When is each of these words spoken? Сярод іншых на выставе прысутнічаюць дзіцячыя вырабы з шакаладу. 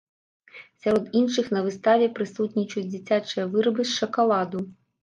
Сярод 0.81 1.05
іншых 1.19 1.45
на 1.57 1.61
выставе 1.67 2.09
прысутнічаюць 2.17 2.87
дзіцячыя 2.93 3.49
вырабы 3.55 3.81
з 3.89 3.99
шакаладу. 4.01 4.69